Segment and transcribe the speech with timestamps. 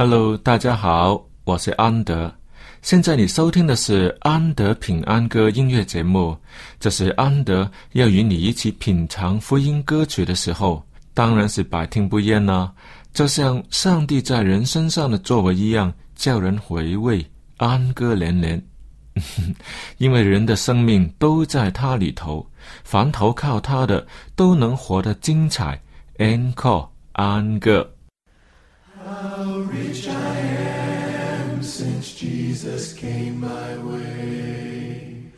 [0.00, 2.32] Hello，大家好，我是安德。
[2.82, 6.38] 现在你收听的是安德平安歌音乐节目，
[6.78, 10.80] 这是安德要与你一起品尝福音歌曲的时候，
[11.14, 12.72] 当然是百听不厌啦、
[13.12, 18.62] 就像上帝在人身上的作为一样，叫人回味，安歌连连。
[19.98, 22.48] 因为人的生命都在他里头，
[22.84, 25.82] 凡投靠他的都能活得精彩。
[26.18, 27.94] Encore 安歌。
[31.60, 35.30] Since Jesus came my way,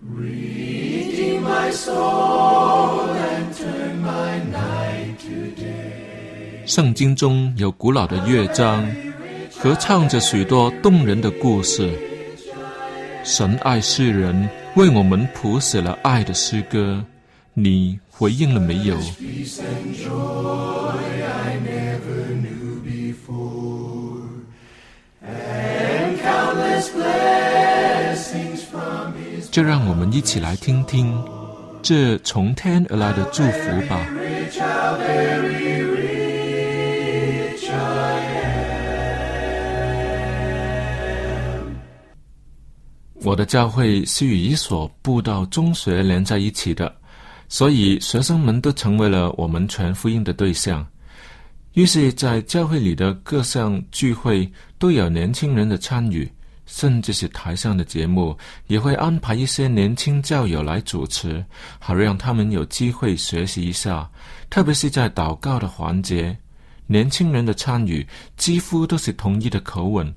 [0.00, 6.66] redeemed my soul and turned my night to day.
[6.66, 8.86] 圣经中有古老的乐章，
[9.58, 11.90] 合唱着许多动人的故事。
[13.24, 17.04] 神爱世人，为我们谱写了爱的诗歌。
[17.54, 18.96] 你回应了没有？
[29.52, 31.14] 就让我们一起来听听
[31.82, 34.08] 这从天而来的祝福吧。
[43.22, 46.90] 我的教会是与一所布道中学连在一起的，
[47.50, 50.84] 所以学生们都成为了我们传福音的对象。
[51.74, 56.30] 于是，在教会里的各项聚会都有年轻人的参与，
[56.66, 58.36] 甚至是台上的节目
[58.68, 61.44] 也会安排一些年轻教友来主持，
[61.78, 64.08] 好让他们有机会学习一下。
[64.48, 66.36] 特别是在祷告的环节，
[66.86, 68.06] 年轻人的参与
[68.36, 70.14] 几乎都是同一的口吻，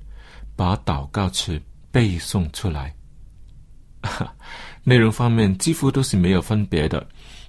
[0.54, 2.94] 把祷告词背诵出来。
[4.84, 7.04] 内容方面几乎都是没有分别的。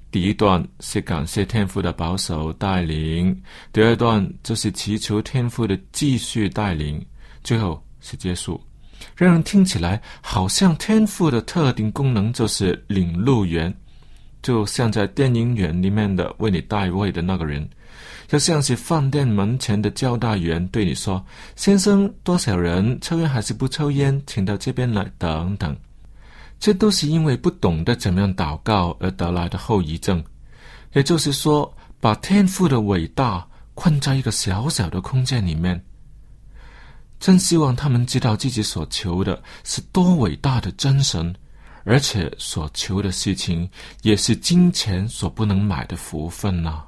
[0.09, 3.39] 第一段是感谢天父的保守带领，
[3.71, 7.05] 第二段就是祈求天父的继续带领，
[7.43, 8.59] 最后是结束。
[9.15, 13.73] 让人听起来好像天赋的特定功能就是领路员，
[14.41, 17.67] 就像在电影院里面的为你带位的那个人，
[18.27, 21.23] 就像是饭店门前的交代员对你说
[21.55, 25.75] ：“先生，多少人抽烟还是不抽烟，请到这边来。”等等。
[26.59, 30.23] 这都是因为不懂得怎么样祷告而得来的后遗症。
[30.93, 35.79] 也就是说，把天赋的伟大困在一个小小的空间里面。
[37.19, 41.33] 真希望他们知道自己所求的是多伟大的真神，
[41.83, 43.69] 而且所求的事情
[44.01, 46.83] 也是金钱所不能买的福分呐、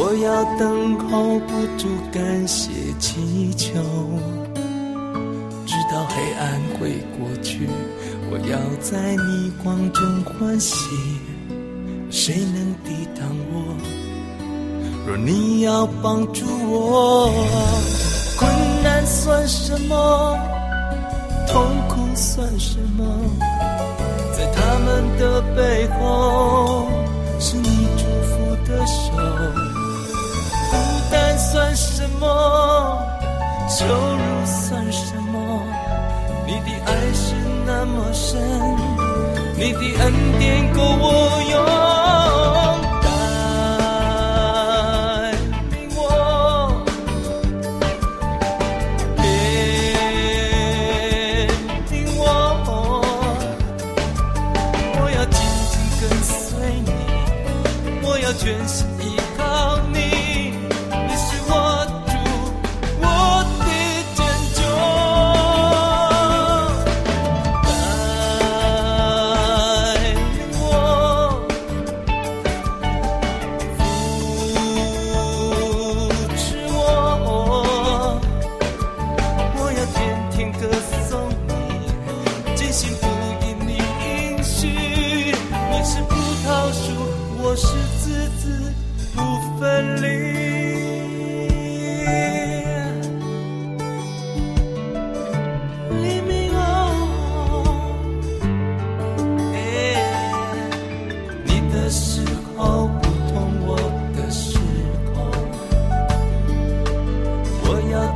[0.00, 3.72] 我要等候不住，感谢祈求，
[5.66, 7.68] 直到黑暗会过去。
[8.30, 10.86] 我要在逆光中欢喜，
[12.10, 13.74] 谁能抵挡我？
[15.04, 17.28] 若你要帮助我，
[18.38, 18.48] 困
[18.84, 20.38] 难算什么？
[21.48, 23.04] 痛苦算什么？
[24.32, 26.86] 在他们的背后，
[27.40, 29.67] 是你祝福的手。
[31.50, 32.26] 算什么？
[33.70, 35.62] 羞辱算什么？
[36.46, 37.34] 你的爱是
[37.64, 38.38] 那么深，
[39.56, 41.56] 你的恩典够我用。
[43.02, 43.08] 带
[45.70, 45.98] 领我，
[49.16, 49.26] 怜
[51.88, 52.22] 悯我，
[55.00, 55.36] 我要紧
[55.70, 56.36] 紧跟随
[56.84, 56.90] 你，
[58.06, 58.86] 我要全心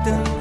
[0.04, 0.31] 等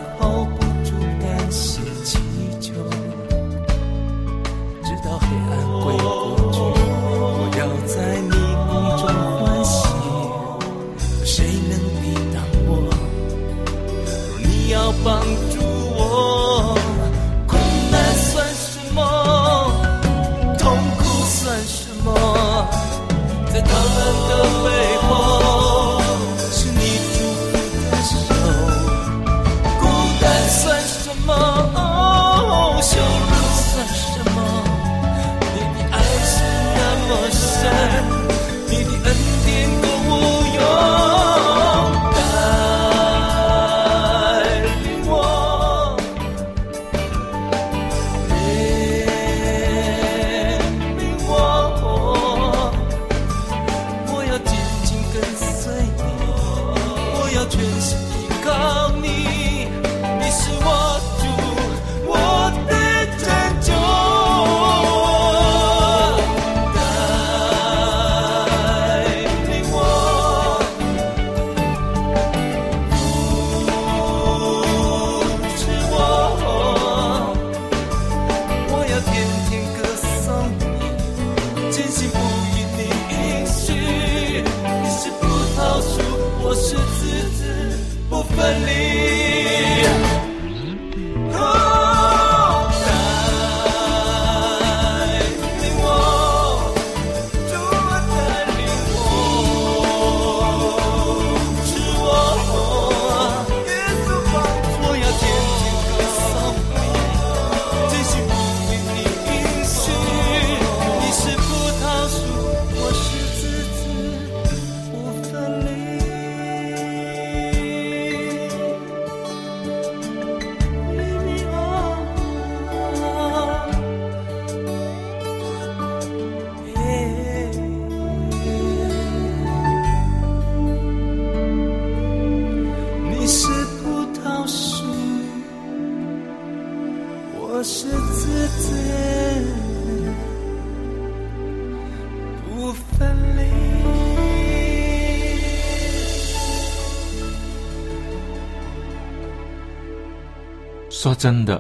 [151.01, 151.59] 说真的，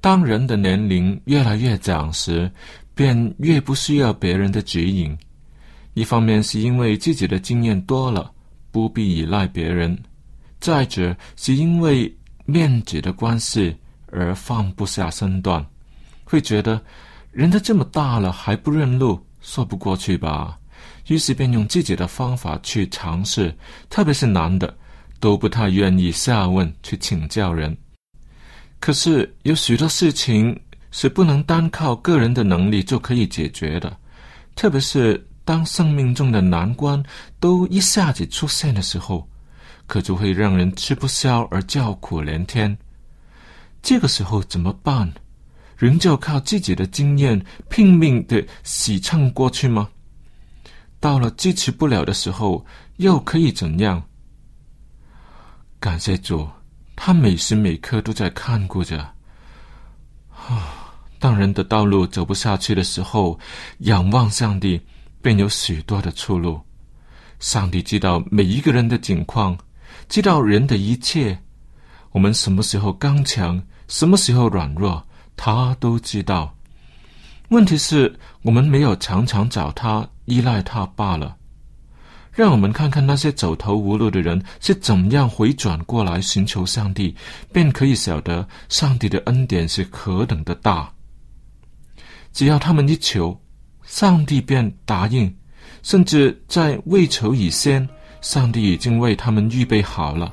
[0.00, 2.50] 当人的年龄越来越长时，
[2.92, 5.16] 便越不需要别人的指引。
[5.94, 8.32] 一方面是因为自己的经验多了，
[8.72, 9.96] 不必依赖别人；
[10.58, 12.12] 再者是因为
[12.46, 13.76] 面子的关系
[14.10, 15.64] 而放不下身段，
[16.24, 16.82] 会觉得
[17.30, 20.58] 人都这么大了还不认路，说不过去吧？
[21.06, 23.56] 于是便用自己的方法去尝试，
[23.88, 24.76] 特别是男的，
[25.20, 27.76] 都不太愿意下问去请教人。
[28.80, 30.58] 可是有许多事情
[30.90, 33.94] 是不能单靠个人的能力就可以解决的，
[34.56, 37.02] 特别是当生命中的难关
[37.38, 39.28] 都一下子出现的时候，
[39.86, 42.76] 可就会让人吃不消而叫苦连天。
[43.82, 45.12] 这个时候怎么办？
[45.76, 49.88] 仍旧靠自己的经验拼命的洗蹭过去吗？
[50.98, 52.64] 到了支持不了的时候，
[52.96, 54.02] 又可以怎样？
[55.78, 56.46] 感谢主，
[57.02, 58.98] 他每时每刻都在看顾着。
[60.36, 63.40] 啊， 当人的道路走不下去的时候，
[63.78, 64.78] 仰望上帝，
[65.22, 66.60] 便有许多的出路。
[67.38, 69.56] 上帝知道每一个人的境况，
[70.10, 71.40] 知道人的一切。
[72.10, 75.02] 我们什么时候刚强，什么时候软弱，
[75.38, 76.54] 他都知道。
[77.48, 80.06] 问题是我们没有常常找他。
[80.26, 81.34] 依赖他罢了。
[82.40, 87.14] 让我们看看那些走投无路的人是怎么样回转过来寻求上帝，
[87.52, 90.90] 便可以晓得上帝的恩典是何等的大。
[92.32, 93.38] 只要他们一求，
[93.82, 95.30] 上帝便答应，
[95.82, 97.86] 甚至在未求以先，
[98.22, 100.32] 上帝已经为他们预备好了。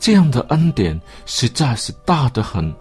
[0.00, 2.74] 这样的恩典实在是大得很，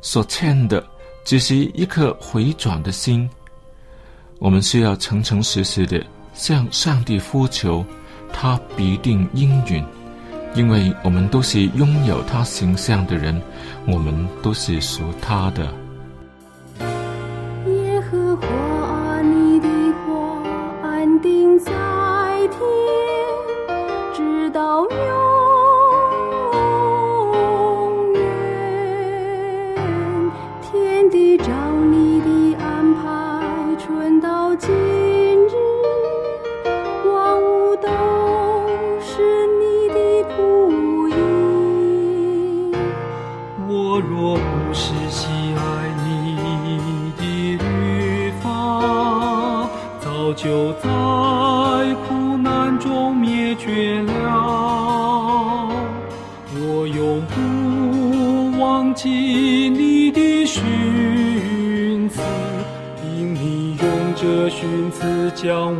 [0.00, 0.86] 所欠的
[1.24, 3.28] 只是一颗回转的心。
[4.38, 6.00] 我们需要诚诚实实的
[6.32, 7.84] 向上帝呼求，
[8.32, 9.84] 他必定应允，
[10.54, 13.40] 因为我们都是拥有他形象的人，
[13.86, 15.72] 我们都是属他的。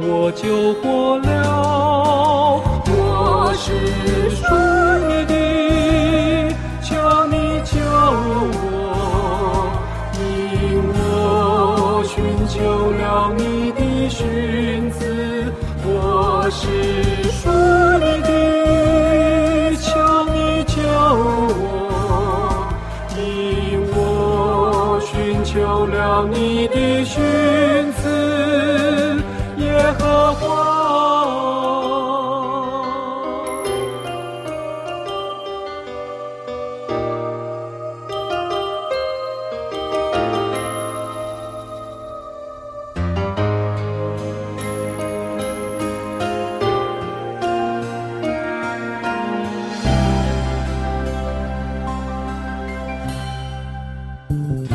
[0.05, 1.31] 我救活了。
[2.87, 3.67] 我是
[4.31, 4.43] 属
[5.07, 5.33] 你的，
[6.83, 6.91] 求
[7.27, 7.71] 你救
[8.59, 8.61] 我，
[10.19, 10.21] 因
[10.93, 12.13] 我寻
[12.49, 12.59] 求
[12.93, 13.03] 了
[13.37, 13.41] 你
[13.73, 15.01] 的寻子。
[15.85, 16.61] 我是
[17.31, 17.41] 属
[18.01, 18.31] 你的，
[19.77, 19.89] 求
[20.33, 20.75] 你救
[21.63, 21.63] 我，
[23.17, 23.21] 因
[23.95, 25.11] 我寻
[25.45, 27.23] 求了你的寻
[54.33, 54.72] 耶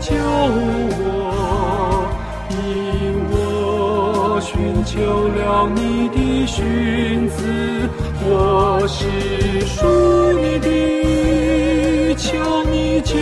[0.00, 1.04] 救我，
[2.50, 2.58] 因
[3.30, 4.96] 我寻求
[5.28, 7.36] 了你的训词。
[8.22, 9.04] 我是
[9.66, 12.28] 属你的，求
[12.64, 13.14] 你救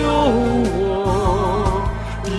[0.78, 1.82] 我，
[2.26, 2.30] 因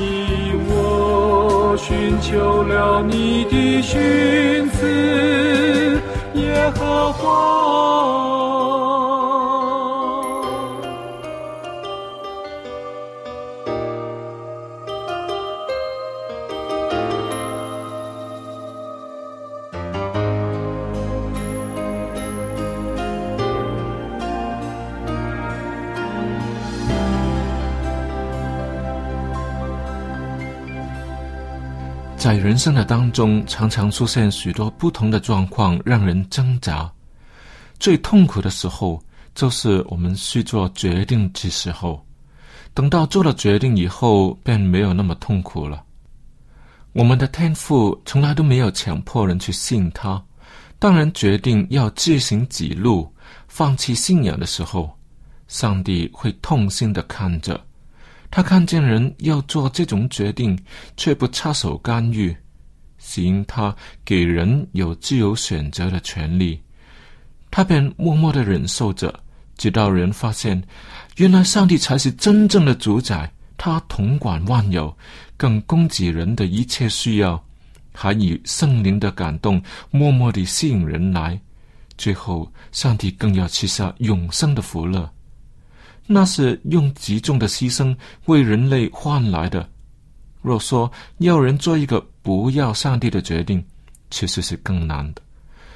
[0.69, 6.01] 我寻求了你的训词，
[6.35, 8.18] 耶和华。
[32.59, 36.91] 生的当中，常常出现许多不同的状况，让人挣扎。
[37.79, 39.01] 最痛苦的时候，
[39.33, 42.05] 就是我们去做决定的时候。
[42.73, 45.83] 等到做了决定以后，便没有那么痛苦了。
[46.91, 50.21] 我们的天赋从来都没有强迫人去信他。
[50.77, 53.11] 当人决定要自行己路、
[53.47, 54.89] 放弃信仰的时候，
[55.47, 57.59] 上帝会痛心的看着。
[58.31, 60.57] 他看见人要做这种决定，
[60.95, 62.35] 却不插手干预，
[62.99, 63.75] 行他
[64.05, 66.61] 给人有自由选择的权利。
[67.49, 69.11] 他便默默的忍受着，
[69.57, 70.61] 直到人发现，
[71.15, 74.95] 原来上帝才是真正的主宰，他统管万有，
[75.35, 77.43] 更供给人的一切需要，
[77.91, 81.41] 还以圣灵的感动，默默地吸引人来。
[81.97, 85.11] 最后，上帝更要赐下永生的福乐，
[86.05, 87.93] 那是用极重的牺牲
[88.25, 89.67] 为人类换来的。
[90.41, 93.65] 若说要人做一个不要上帝的决定，
[94.11, 95.21] 其实是更难的，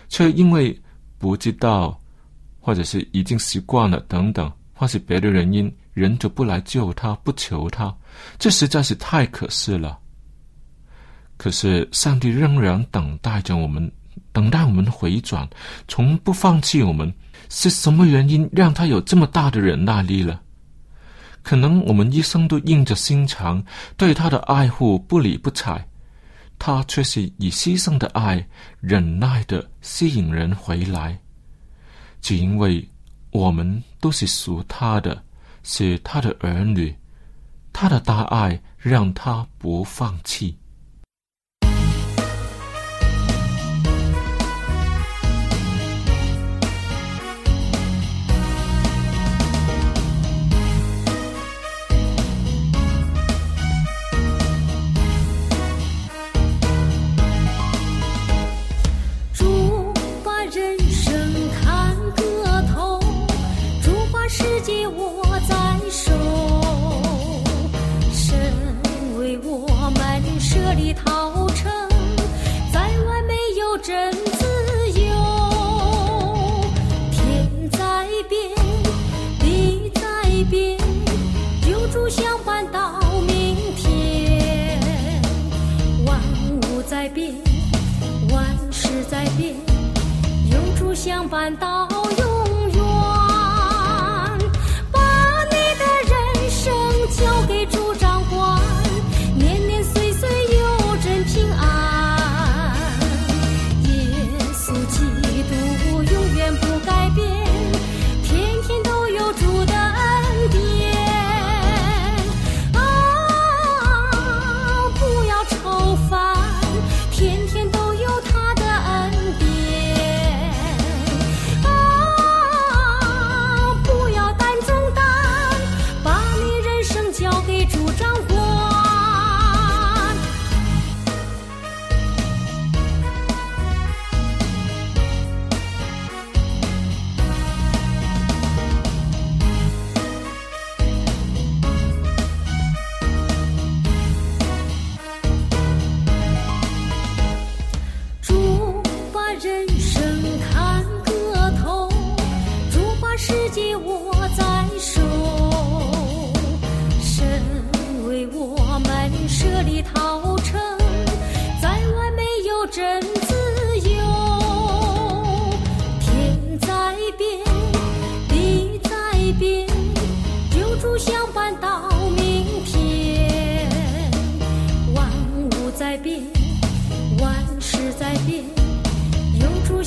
[0.07, 0.79] 却因为。
[1.17, 1.99] 不知道，
[2.59, 7.95] 或者是已经习惯了等等，或是别的原因，人就不来救他，不求他，
[8.37, 9.97] 这实在是太可惜了。
[11.37, 13.89] 可是上帝仍然等待着我们，
[14.31, 15.49] 等待我们回转，
[15.87, 17.11] 从不放弃我们。
[17.49, 20.41] 是什么原因让他有这么大的忍耐力了？
[21.41, 23.63] 可能我们一生都硬着心肠
[23.95, 25.87] 对他的爱护不理不睬。
[26.57, 28.47] 他却是以牺牲的爱、
[28.79, 31.19] 忍耐的吸引人回来，
[32.21, 32.87] 只因为
[33.31, 35.23] 我们都是属他的，
[35.63, 36.95] 是他的儿女，
[37.73, 40.57] 他的大爱让他不放弃。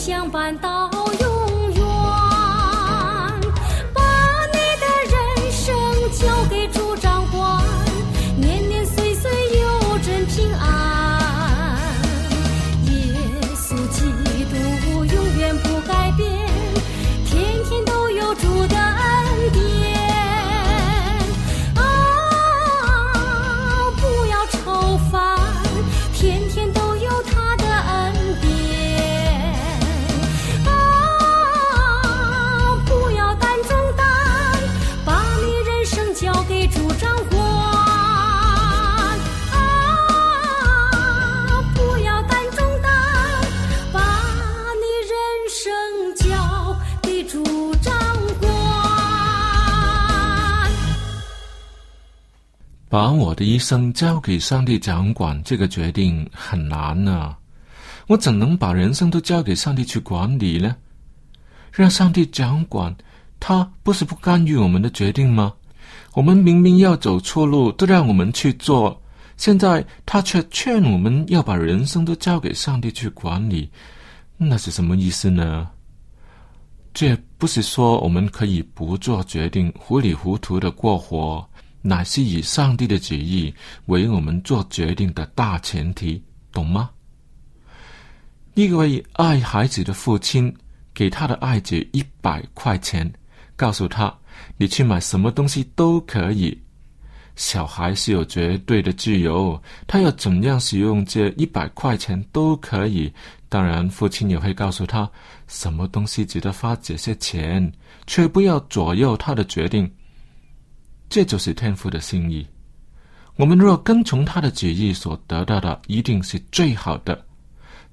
[0.07, 0.86] 相伴到。
[52.97, 57.37] 把我的一生交给上帝掌管，这个决定很难啊！
[58.07, 60.75] 我怎能把人生都交给上帝去管理呢？
[61.71, 62.97] 让上帝掌管，
[63.39, 65.53] 他不是不干预我们的决定吗？
[66.15, 68.99] 我们明明要走错路，都让我们去做，
[69.37, 73.71] 现在他却劝我们要把人生都交给上帝去管理，
[74.39, 75.69] 那是什么意思呢？
[76.95, 81.47] 这不是说我们可以不做决定，糊里糊涂的过活，
[81.87, 83.55] 乃是以上帝的旨意
[83.87, 86.21] 为我们做决定的大前提，
[86.51, 86.91] 懂吗？
[88.55, 90.53] 一位爱孩子的父亲
[90.93, 93.11] 给他的爱子一百块钱，
[93.55, 94.13] 告诉他
[94.59, 96.61] ：“你去买什么东西都可以。”
[97.37, 103.13] 小孩是有绝对的自由，他要怎样使用这一百块钱都可以。
[103.49, 105.09] 当然，父亲也会告诉他
[105.47, 107.71] 什么东西值得花这些钱，
[108.07, 109.89] 却不要左右他的决定。
[111.09, 112.47] 这就是天父的心意。
[113.37, 117.25] 我们若跟从他的旨意，所得到的一定是最好的。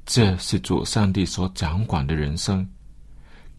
[0.06, 2.68] 这是主上帝所掌管的人生，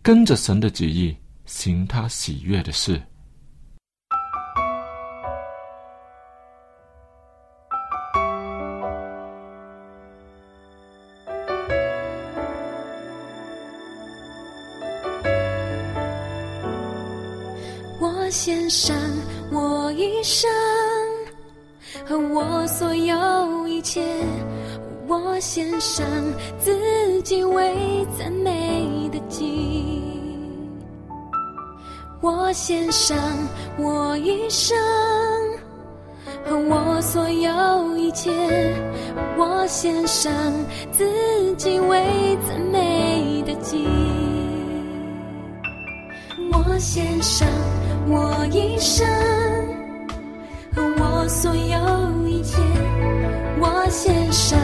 [0.03, 3.01] 跟着神的旨意行他喜悦的事。
[18.25, 18.97] 我献上
[19.53, 20.51] 我一生
[22.07, 24.03] 和我所有一切，
[25.07, 26.07] 我献上
[26.59, 27.77] 自己为
[28.19, 30.03] 赞美的祭。
[32.23, 33.15] 我献上
[33.77, 34.75] 我一生
[36.47, 38.33] 和我所有一切，
[39.37, 40.33] 我献上
[40.91, 43.87] 自己为赞美的祭。
[46.51, 47.47] 我献上
[48.07, 49.07] 我一生
[50.75, 52.61] 和我所有一切，
[53.59, 54.59] 我献上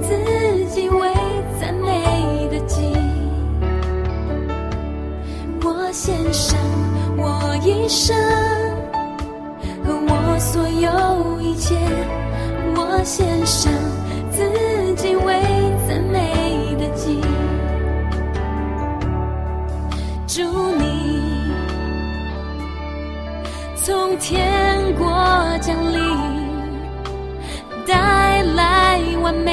[0.00, 1.12] 自己为
[1.60, 2.82] 赞美的祭。
[5.62, 6.58] 我献上
[7.16, 8.14] 我一生
[9.84, 11.74] 和我所有一切，
[12.76, 13.72] 我献上
[14.30, 14.42] 自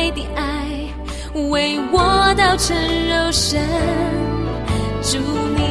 [0.04, 0.68] 完美的爱，
[1.50, 2.76] 为我道成
[3.08, 3.62] 肉身。
[5.02, 5.18] 祝
[5.56, 5.62] 你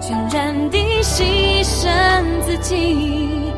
[0.00, 1.80] 全然地牺牲
[2.44, 3.50] 自己，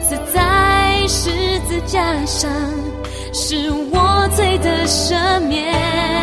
[0.00, 1.30] 死在十
[1.60, 2.50] 字架上，
[3.32, 6.21] 是我罪的赦免。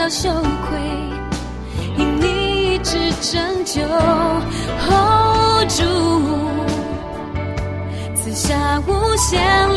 [0.00, 0.80] 到羞愧，
[1.98, 3.82] 因你一直拯救
[4.88, 5.84] ，hold 住，
[8.14, 9.74] 赐下无限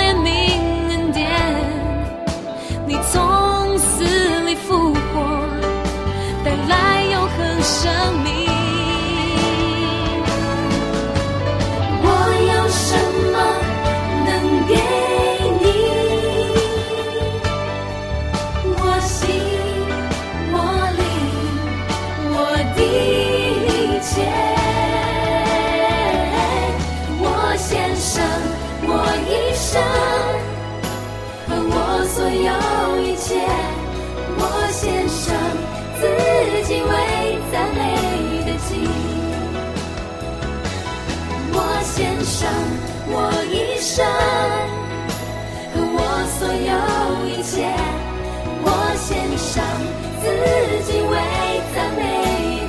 [36.82, 37.82] 为赞美
[38.46, 38.70] 的心，
[41.54, 42.50] 我献上
[43.10, 43.16] 我
[43.52, 44.06] 一生
[45.74, 46.00] 和我
[46.38, 46.72] 所有
[47.28, 47.54] 一切。
[48.66, 49.62] 我献上
[50.22, 50.26] 自
[50.86, 51.14] 己为
[51.76, 52.02] 赞美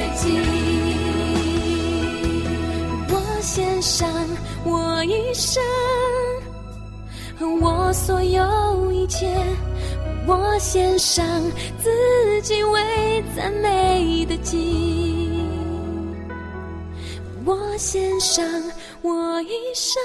[0.00, 0.22] 的心，
[3.10, 4.08] 我献上
[4.64, 5.62] 我一生
[7.38, 9.28] 和我所有一切。
[10.26, 11.24] 我献上
[11.78, 15.42] 自己为赞美的祭。
[17.44, 18.42] 我献上
[19.02, 20.02] 我一生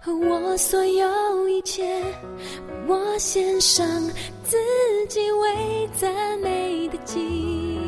[0.00, 2.02] 和我所有一切，
[2.86, 3.86] 我献上
[4.42, 4.56] 自
[5.08, 7.78] 己为赞美的祭。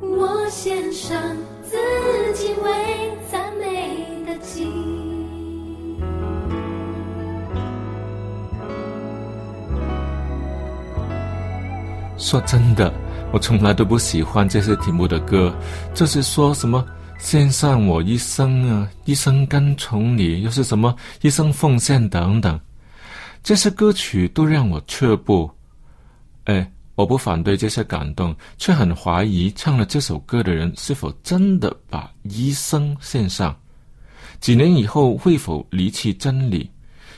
[0.00, 1.20] 我献上
[1.62, 1.76] 自
[2.34, 4.89] 己为赞美的祭。
[12.20, 12.92] 说真的，
[13.32, 15.52] 我从来都不喜欢这些题目的歌，
[15.94, 16.86] 就是说什么
[17.18, 22.60] 献上我一生啊，一生跟从你，又是什么一生奉献等等，
[23.42, 25.50] 这些歌曲都让我却步。
[26.44, 33.58] 哎，我不反对这些感动，却很怀疑唱了这首歌的人是否真的把一生献上，
[34.40, 36.70] 几年以后会否离弃真理？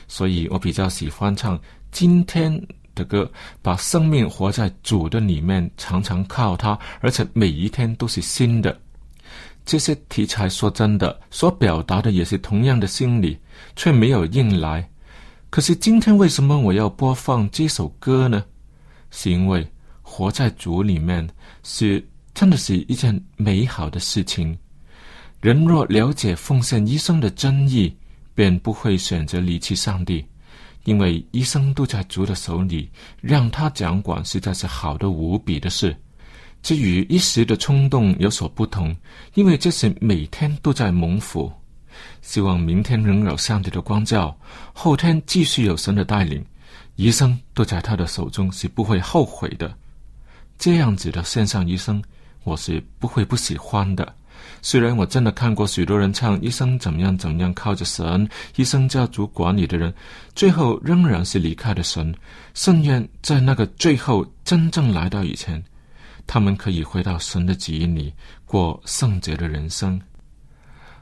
[0.07, 1.59] 所以我比较喜欢唱
[1.91, 2.57] 今天
[2.95, 8.77] 的歌，把生命活在主的里面，常常靠他，而且每一天都是新的。
[9.65, 13.37] 这些题材说真的，所表达的也是同样的心理，
[13.75, 14.89] 却没有硬来。
[15.49, 18.43] 可是今天为什么我要播放这首歌呢？
[19.11, 19.65] 是因为
[20.01, 21.27] 活在主里面
[21.63, 22.03] 是
[22.33, 24.57] 真的是一件美好的事情。
[25.39, 27.95] 人若了解奉献一生的真意，
[28.33, 30.25] 便不会选择离弃上帝，
[30.83, 32.89] 因为一生都在主的手里，
[33.21, 35.95] 让他掌管实在是好的无比的事。
[36.61, 38.95] 这与一时的冲动有所不同，
[39.33, 41.51] 因为这是每天都在蒙福。
[42.21, 44.35] 希望明天仍有上帝的光照，
[44.73, 46.43] 后天继续有神的带领，
[46.95, 49.77] 一生都在他的手中，是不会后悔的。
[50.57, 52.01] 这样子的线上一生，
[52.43, 54.15] 我是不会不喜欢的。
[54.65, 59.93] 虽然我真的看过许多人唱一生怎么样怎么样靠着神，一生家族管理的人，
[60.33, 62.15] 最后仍然是离开了神。
[62.53, 65.61] 甚愿在那个最后真正来到以前，
[66.25, 68.13] 他们可以回到神的旨意里
[68.45, 69.99] 过圣洁的人生。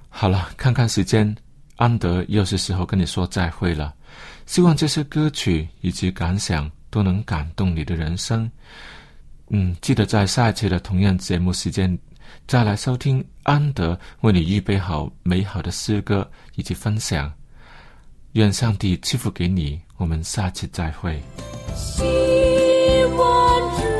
[0.10, 1.34] 好了，看看时间，
[1.76, 3.93] 安德又是时候跟你说再会了。
[4.47, 8.50] 希望这些歌曲以及感想都能感动你的人生。
[9.50, 11.95] 嗯，记得在下一期的同样节目时间。
[12.47, 17.32] 再来收听安德为你预备好美好的诗歌以及分享，
[18.34, 19.80] 愿上帝赐福给你。
[19.97, 21.21] 我们下期再会。
[21.75, 22.04] 希
[23.17, 23.90] 望